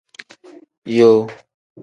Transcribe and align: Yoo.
Yoo. 0.95 1.21